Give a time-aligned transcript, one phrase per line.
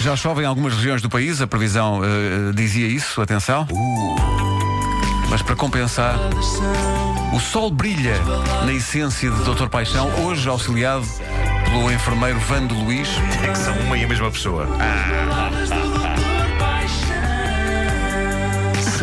[0.00, 3.68] Já chove em algumas regiões do país, a previsão eh, dizia isso, atenção.
[5.28, 6.16] Mas para compensar,
[7.34, 8.14] o sol brilha
[8.64, 9.68] na essência de Dr.
[9.68, 11.06] Paixão, hoje auxiliado
[11.66, 13.08] pelo enfermeiro Vando Luís.
[13.44, 14.66] É que são uma e a mesma pessoa.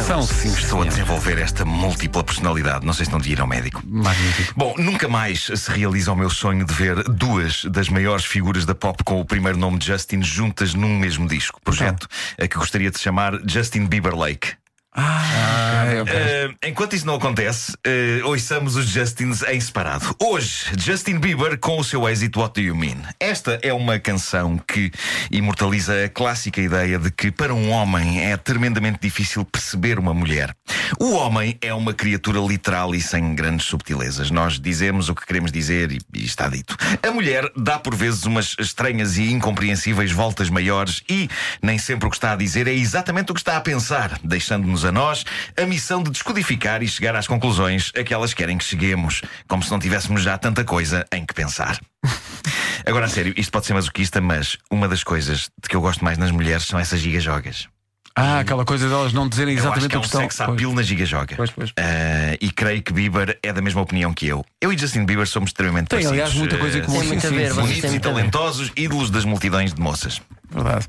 [0.00, 2.86] São sim, Estou a desenvolver esta múltipla personalidade.
[2.86, 3.82] Não sei se não devia ir ao médico.
[3.84, 4.54] Magnífico.
[4.56, 8.74] Bom, nunca mais se realiza o meu sonho de ver duas das maiores figuras da
[8.74, 11.60] pop com o primeiro nome de Justin juntas num mesmo disco.
[11.62, 12.08] Projeto
[12.40, 14.52] a que gostaria de chamar Justin Bieber Lake.
[14.94, 16.14] Ah, ok.
[16.14, 20.14] Eh, enquanto isso não acontece, eh, ouçamos os Justins em separado.
[20.20, 22.98] Hoje, Justin Bieber com o seu êxito What Do You Mean?
[23.18, 24.92] Esta é uma canção que
[25.30, 30.54] imortaliza a clássica ideia de que para um homem é tremendamente difícil perceber uma mulher.
[31.00, 34.30] O homem é uma criatura literal e sem grandes subtilezas.
[34.30, 36.76] Nós dizemos o que queremos dizer e, e está dito.
[37.02, 41.30] A mulher dá por vezes umas estranhas e incompreensíveis voltas maiores e
[41.62, 44.81] nem sempre o que está a dizer é exatamente o que está a pensar, deixando-nos
[44.84, 45.24] a nós
[45.56, 49.62] a missão de descodificar e chegar às conclusões a que elas querem que cheguemos, como
[49.62, 51.80] se não tivéssemos já tanta coisa em que pensar.
[52.86, 56.04] Agora, a sério, isto pode ser masoquista, mas uma das coisas de que eu gosto
[56.04, 57.68] mais nas mulheres são essas gigajogas.
[58.14, 60.20] Ah, aquela coisa delas não dizerem Eu acho exatamente que é o um que estão.
[60.22, 60.48] sex Pois.
[60.50, 61.34] appeal na gigajoga.
[61.36, 61.72] Pois, pois.
[61.78, 64.44] Ah, e creio que Bieber é da mesma opinião que eu.
[64.60, 66.12] Eu e Justin Bieber somos extremamente Tem, parecidos.
[66.12, 66.98] aliás, muita coisa em comum.
[67.00, 68.00] Tem muito a ver, Bonitos e muito a ver.
[68.00, 70.20] talentosos, ídolos das multidões de moças.
[70.50, 70.86] Verdade.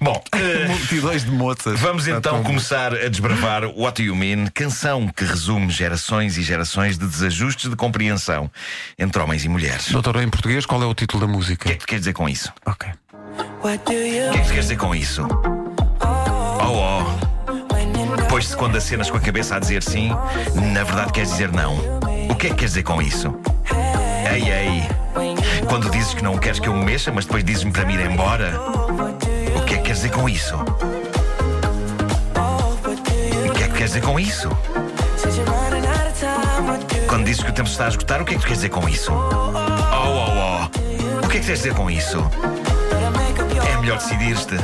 [0.00, 0.36] Bom, ah,
[0.68, 1.78] Multidões de moças.
[1.78, 6.36] Vamos Está então tão começar a desbravar What Do You Mean, canção que resume gerações
[6.36, 8.50] e gerações de desajustes de compreensão
[8.98, 9.88] entre homens e mulheres.
[9.90, 11.66] O Doutor, em português, qual é o título da música?
[11.66, 12.52] que é que tu queres dizer com isso?
[12.66, 12.88] Ok.
[13.62, 15.24] O que é que tu queres dizer com isso?
[16.62, 17.02] Oh, oh.
[18.28, 20.10] Pois-se quando acenas com a cabeça a dizer sim,
[20.72, 21.76] na verdade queres dizer não.
[22.30, 23.34] O que é que queres dizer com isso?
[24.32, 24.82] Ei, ei.
[25.68, 28.00] Quando dizes que não queres que eu me mexa, mas depois dizes-me para me ir
[28.10, 28.58] embora.
[29.56, 30.56] O que é que queres dizer com isso?
[30.56, 30.64] O
[33.52, 34.48] que é que queres dizer com isso?
[37.08, 38.58] Quando dizes que o tempo se está a esgotar, o que é que tu queres
[38.62, 39.12] dizer com isso?
[39.12, 41.26] Oh, oh, oh.
[41.26, 42.18] O que é que queres dizer com isso?
[43.82, 44.54] É melhor decidir-te.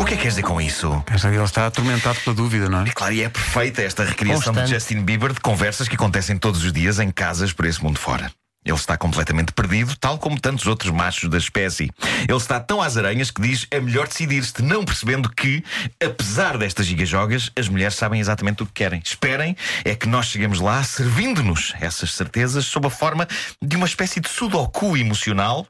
[0.00, 1.04] O que é que queres dizer com isso?
[1.24, 2.88] Ele está atormentado pela dúvida, não é?
[2.88, 4.64] É claro, e é perfeita esta recriação de.
[4.64, 8.30] Justin Bieber de conversas que acontecem todos os dias em casas por esse mundo fora.
[8.64, 11.90] Ele está completamente perdido, tal como tantos outros machos da espécie.
[12.28, 15.64] Ele está tão às aranhas que diz é melhor decidir-se, não percebendo que,
[16.00, 19.02] apesar destas gigajogas, as mulheres sabem exatamente o que querem.
[19.04, 23.26] Esperem é que nós cheguemos lá servindo-nos essas certezas sob a forma
[23.60, 25.66] de uma espécie de sudoku emocional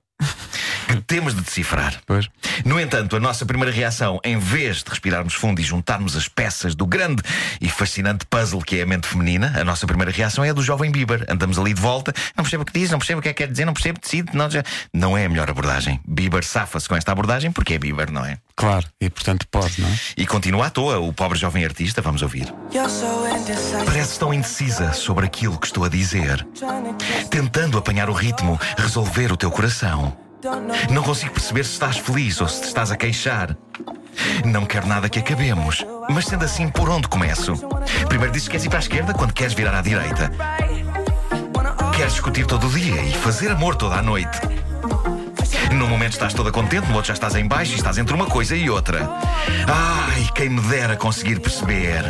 [0.96, 2.00] que temos de decifrar.
[2.06, 2.28] Pois.
[2.64, 6.74] No entanto, a nossa primeira reação, em vez de respirarmos fundo e juntarmos as peças
[6.74, 7.22] do grande
[7.60, 10.62] e fascinante puzzle que é a mente feminina, a nossa primeira reação é a do
[10.62, 11.24] jovem Bieber.
[11.28, 13.44] Andamos ali de volta, não percebo o que diz, não percebo o que é que
[13.44, 14.62] quer dizer, não percebo, decide, não, já...
[14.92, 16.00] não é a melhor abordagem.
[16.06, 18.38] Bieber safa-se com esta abordagem porque é Bieber, não é?
[18.56, 18.86] Claro.
[19.00, 19.98] E portanto pode, não é?
[20.16, 22.52] E continua à toa, o pobre jovem artista, vamos ouvir.
[23.86, 26.46] Parece tão indecisa sobre aquilo que estou a dizer,
[27.30, 30.16] tentando apanhar o ritmo, resolver o teu coração.
[30.90, 33.56] Não consigo perceber se estás feliz ou se te estás a queixar.
[34.44, 35.84] Não quero nada que acabemos.
[36.08, 37.54] Mas sendo assim, por onde começo?
[38.08, 40.30] Primeiro dizes que queres ir para a esquerda quando queres virar à direita.
[41.94, 44.40] Queres discutir todo o dia e fazer amor toda a noite.
[45.72, 48.26] Num momento estás toda contente, no outro já estás em baixo e estás entre uma
[48.26, 49.08] coisa e outra.
[49.68, 52.04] Ai, quem me dera conseguir perceber.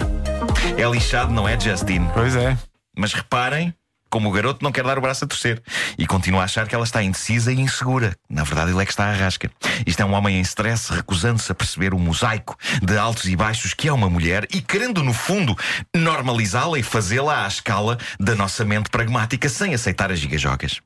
[0.77, 2.07] É lixado, não é, Justin?
[2.15, 2.57] Pois é.
[2.97, 3.75] Mas reparem
[4.11, 5.63] como o garoto não quer dar o braço a torcer
[5.97, 8.15] e continua a achar que ela está indecisa e insegura.
[8.29, 9.51] Na verdade, ele é que está à rasca.
[9.87, 13.73] Isto é um homem em stress, recusando-se a perceber o mosaico de altos e baixos
[13.73, 15.57] que é uma mulher e querendo, no fundo,
[15.97, 20.81] normalizá-la e fazê-la à escala da nossa mente pragmática sem aceitar as gigajogas.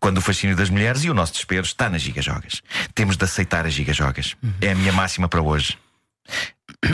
[0.00, 2.62] Quando o fascínio das mulheres e o nosso desespero está nas gigajogas.
[2.94, 4.36] Temos de aceitar as gigajogas.
[4.60, 5.78] É a minha máxima para hoje.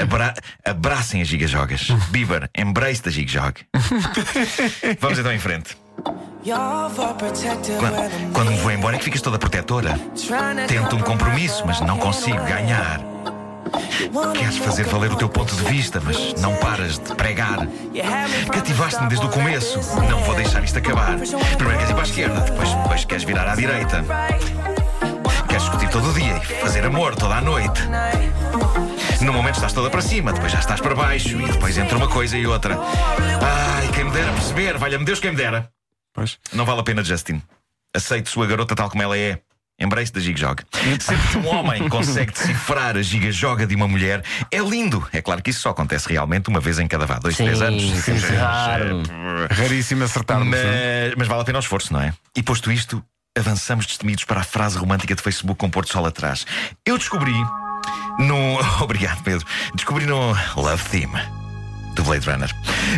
[0.01, 1.89] Abra abracem as gigajogas.
[2.11, 3.55] Bieber, embrace da gigajog.
[5.01, 5.77] Vamos então em frente.
[7.79, 9.99] Quando, quando me vou embora é que ficas toda protetora.
[10.67, 13.01] Tento um compromisso, mas não consigo ganhar.
[14.35, 17.69] Queres fazer valer o teu ponto de vista, mas não paras de pregar.
[18.51, 19.79] Cativaste-me desde o começo.
[20.09, 21.17] Não vou deixar isto acabar.
[21.57, 24.05] Primeiro queres ir para a esquerda, depois, depois queres virar à direita.
[25.47, 27.83] Queres discutir todo o dia e fazer amor toda a noite.
[29.31, 32.09] No momento estás toda para cima, depois já estás para baixo e depois entre uma
[32.09, 32.77] coisa e outra.
[32.77, 35.71] Ai, quem me dera perceber, valha-me Deus quem me dera.
[36.13, 36.37] Pois.
[36.53, 37.41] Não vale a pena, Justin.
[37.95, 39.39] Aceite sua garota tal como ela é.
[39.79, 40.65] Embrace da gigajoga.
[41.01, 45.07] Sempre que um homem consegue decifrar a gigajoga de uma mulher, é lindo.
[45.13, 47.63] É claro que isso só acontece realmente uma vez em cada vá, dois, Sim, três
[47.63, 47.83] anos.
[47.83, 49.05] sim, sim, raro.
[49.49, 50.49] Raríssimo acertarmos.
[50.49, 51.07] não é?
[51.07, 52.13] mas, mas vale a pena o esforço, não é?
[52.37, 53.01] E posto isto,
[53.39, 56.45] avançamos destemidos para a frase romântica de Facebook com Porto Sol atrás.
[56.85, 57.33] Eu descobri
[58.21, 58.59] No...
[58.83, 59.47] Obrigado, Pedro.
[59.75, 61.41] Descobri no Love Theme
[61.95, 62.51] do Blade Runner.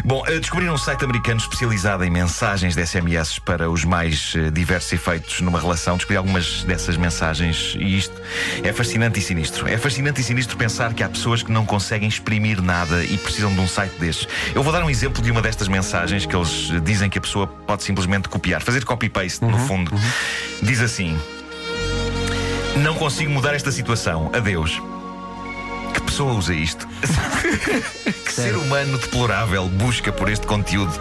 [0.04, 4.50] Bom, eh, descobri um site americano especializado em mensagens de SMS para os mais eh,
[4.50, 5.96] diversos efeitos numa relação.
[5.96, 8.20] Descobri algumas dessas mensagens e isto
[8.62, 9.66] é fascinante e sinistro.
[9.66, 13.52] É fascinante e sinistro pensar que há pessoas que não conseguem exprimir nada e precisam
[13.52, 14.28] de um site destes.
[14.54, 17.46] Eu vou dar um exemplo de uma destas mensagens que eles dizem que a pessoa
[17.46, 19.94] pode simplesmente copiar, fazer copy-paste, uhum, no fundo.
[19.94, 20.00] Uhum.
[20.62, 21.19] Diz assim:
[22.76, 24.30] Não consigo mudar esta situação.
[24.34, 24.80] Adeus
[26.12, 26.87] pessoa usa isto?
[28.26, 30.93] que ser humano deplorável busca por este conteúdo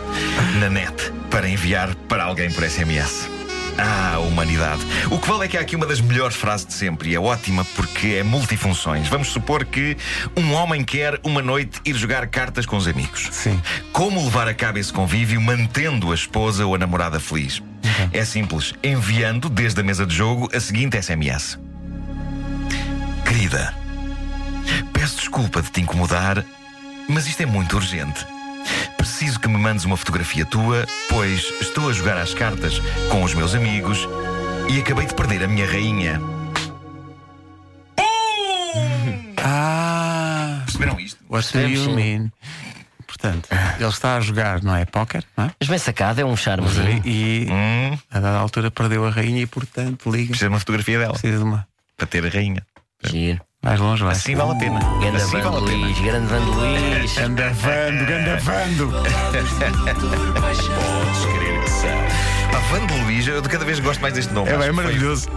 [0.58, 3.30] na net para enviar para alguém por SMS?
[3.78, 4.81] Ah, humanidade.
[5.10, 7.19] O que vale é que há aqui uma das melhores frases de sempre e é
[7.19, 9.10] ótima porque é multifunções.
[9.10, 9.98] Vamos supor que
[10.38, 13.28] um homem quer uma noite ir jogar cartas com os amigos.
[13.34, 13.62] Sim.
[13.92, 17.60] Como levar a cabo esse convívio mantendo a esposa ou a namorada feliz?
[17.60, 18.10] Uhum.
[18.14, 21.60] É simples, enviando desde a mesa de jogo a seguinte SMS:
[23.25, 23.81] Querida,
[25.31, 26.44] desculpa de te incomodar,
[27.07, 28.28] mas isto é muito urgente.
[28.98, 32.80] Preciso que me mandes uma fotografia tua, pois estou a jogar às cartas
[33.10, 34.10] com os meus amigos
[34.69, 36.19] e acabei de perder a minha rainha.
[39.38, 40.63] Ah!
[40.66, 41.24] Perceberam isto?
[41.30, 42.30] What do you mean?
[43.07, 43.48] Portanto,
[43.80, 44.83] ele está a jogar, não é?
[44.83, 45.51] Póquer, não é?
[45.57, 46.68] Mas bem sacado, é um charme.
[47.06, 47.98] E, hum.
[48.12, 50.31] a dada altura perdeu a rainha e, portanto, liga.
[50.31, 51.13] Precisa de uma fotografia dela.
[51.13, 51.66] Precisa de uma.
[51.95, 52.66] Para ter a rainha.
[53.06, 53.42] Giro.
[53.63, 54.13] Mais longe vai.
[54.13, 54.80] Assim vale a pena.
[54.80, 57.13] Ganda assim Vando vale Luís, grande Vando Luís.
[57.16, 58.92] Ganda Vando, ganda Vando.
[58.92, 59.54] Podes
[61.38, 62.58] crer que são.
[62.58, 64.50] A Vando Luís, eu de cada vez gosto mais deste nome.
[64.50, 65.30] É bem é maravilhoso.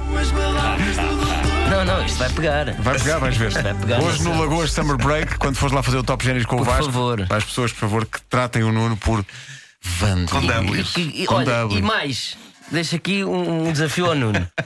[1.71, 2.73] Não, não, isto vai pegar.
[2.81, 3.51] Vai pegar, vais ver.
[3.51, 6.57] Vai pegar Hoje no Lagoas Summer Break, quando fores lá fazer o Top Génios com
[6.57, 7.27] por o Vasco, favor.
[7.27, 9.23] para as pessoas, por favor, que tratem o Nuno por
[9.83, 10.31] Vando.
[10.31, 10.83] Com W.
[10.97, 12.39] E, e, olha, e mais,
[12.71, 14.49] deixa aqui um, um desafio ao Nuno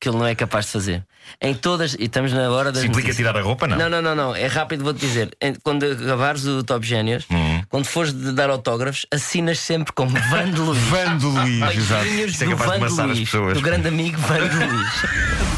[0.00, 1.04] que ele não é capaz de fazer.
[1.40, 2.82] Em todas, e estamos na hora das.
[2.82, 3.76] Se implica tirar a roupa, não?
[3.76, 4.36] Não, não, não, não.
[4.36, 5.36] É rápido, vou-te dizer.
[5.62, 7.62] Quando acabares o Top Génios, uhum.
[7.68, 10.78] quando fores de dar autógrafos, assinas sempre como Vando Luís.
[10.84, 12.06] Vando Luís, exato.
[12.08, 15.57] Luís, do grande amigo Vando Luís.